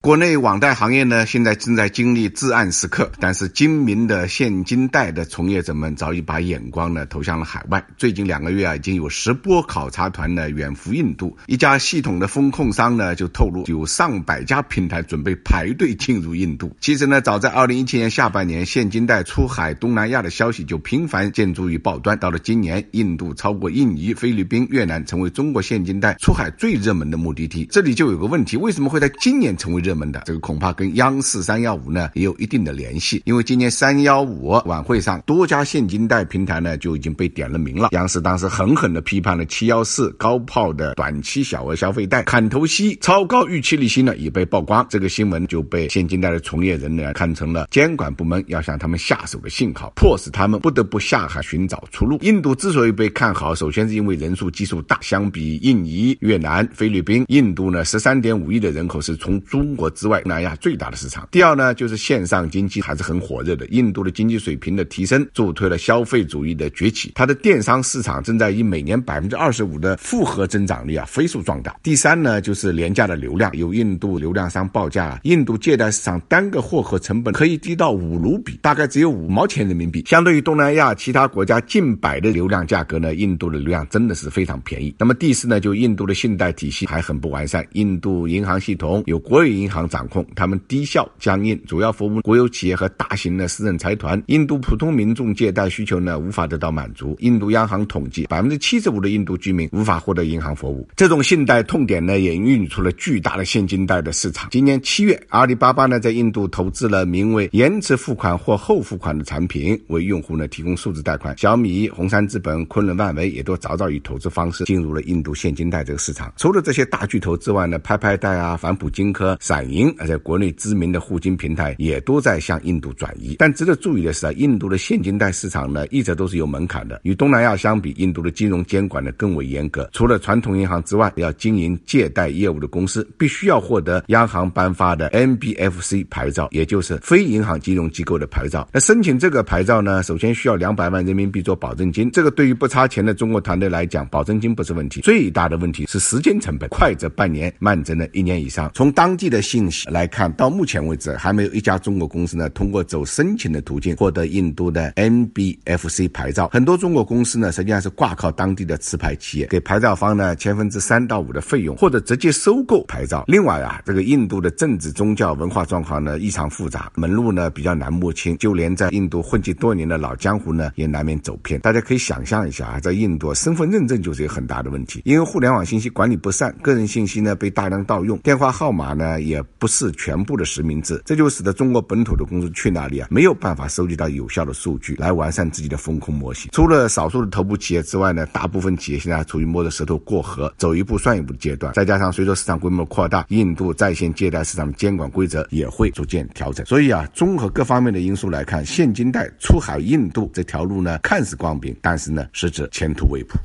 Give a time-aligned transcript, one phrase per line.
[0.00, 7.84] 国内网贷行业呢，现在正在经历至暗时刻，但是精明的现金贷的从业者们早已把眼光呢投向了海外。
[7.96, 11.36] 最近两个月啊，已经有十波考察团呢远赴印度。
[11.48, 16.76] 一家系统的风控商呢就透露，有上百家平台准备排队进入印度。
[16.80, 22.16] 其实呢，早在二零一七年下半年，现金贷出海东南亚的消息就频繁见诸于报端。
[22.16, 27.66] 到了今年，印度超过印尼、菲律宾、越南，成为中国现金贷出海最热门的目的地。
[27.68, 30.22] 这里就有个问题，为什么会在今年成为热门的？
[30.26, 37.88] 这个恐怕跟央视三幺五呢也有一定的联系，因为今年三幺五晚会上，多家现金贷平台呢就已经被点了名了。
[37.92, 44.86] 央视当时狠狠地批判了七幺四高炮的短期小额消费贷，砍头息、超高预期利息呢也被曝光。
[44.90, 52.18] 这个新闻就被现金贷的从业人员看成了监管部门要向他们下手的信号，迫使他们不得不下海寻找出路。
[52.20, 60.20] 印度之所以被看好，首先是因为人数基数大，相比印尼、越南、菲律宾，印度呢十三点五亿的人口是从中国之外。
[60.22, 61.26] 东南亚最大的市场。
[61.30, 63.64] 第二呢，就是线上经济还是很火热的。
[63.66, 67.12] 印度的经济水平的提升，助推了消费主义的崛起。
[67.14, 71.76] 它的电商市场正在以每年百分之二十五的复合增长率啊飞速壮大。
[71.82, 73.56] 第三呢，就是廉价的流量。
[73.56, 80.04] 有印度流量商报价，印度借贷市场单个获客成本可以低到五卢比，大概只有五毛钱人民币。
[80.06, 84.94] 相对于东南亚其他国家近百的流量价格呢，印度的流量真的是非常便宜。
[84.98, 87.64] 那么第四呢，就印度的信贷体系还很不完善。
[87.72, 90.26] 印度银行系统有国有银银行掌控。
[90.34, 94.20] 他们低效僵硬，主要服务国有企业和大型的私人财团。
[94.28, 97.14] 印度普通民众借贷需求呢，无法得到满足。
[97.20, 100.88] 印度央行统计，百分之七十五的印度居民无法获得银行服务。
[100.96, 104.48] 这种信贷痛点呢，也孕育出了巨大的现金贷的市场。
[104.50, 111.36] 今年七月，阿里巴巴呢在印度投资了名为“延迟付款或后付款”的产品，为用户呢提供数字贷款。
[111.36, 116.32] 小米、红杉资本、昆仑万维也都早早以投资方式进入了印度现金贷这个市场。
[116.38, 120.18] 除了这些大巨头之外呢，拍拍贷啊、反哺金科、闪银而且。
[120.18, 127.00] 国内知名的互金平台也都在向印度转移，但值得注意的是啊，印度的现金贷市场呢一直都是有门槛的。
[127.04, 129.88] 与东南亚相比，印度的金融监管呢更为严格。
[129.92, 138.68] 除了传统银行之外，要经营借贷业务的公司，必须要获得央行颁发的 NBFC 牌照，也就是非银行金融机构的牌照。
[138.72, 142.10] 那申请这个牌照呢，首先需要两百万人民币做保证金。
[142.10, 148.70] 这个对于不差钱的中国团队来讲，保证金不是问题，最大的问题是时间成本，快则半年，慢则呢一年以上。
[148.74, 150.06] 从当地的信息来。
[150.06, 156.48] 看到目前为止，还没有一家中国公司呢通过走申请的途径获得印度的 NBFC 牌照。
[156.48, 163.24] 很多中国公司呢实际上是挂靠当地的持牌企业，给牌照方呢千分之三到五的费用，或者直接收购牌照。
[163.28, 171.60] 另外啊，这个印度的政治、宗教、文化状况呢异常复杂，门路呢比较难摸清，就连在印度混迹多年的老江湖呢也难免走偏。
[171.60, 179.88] 大家可以想象一下啊，在印度身份认证就是一个很大的问题，因为互联网信息管理不善，个人信息呢被大量盗用，电话号码呢也不是。
[179.98, 186.50] 全部的实名制，这就使得中国本土的公司去哪里啊，没有办法收集到有效的数据来完善自己的风控模型。
[186.52, 191.72] 除了少数的头部企业之外呢，大部分企业现在还处于摸着石头过河、走一步算一步的阶段。
[191.74, 196.64] 再加上随着市场规模扩大，印度在线借贷市场的监管规则也会逐渐调整。
[196.66, 203.38] 所以啊，综合各方面的因素来看，现金贷出海印度这条路呢，看似光明，但是呢，实则前途未卜。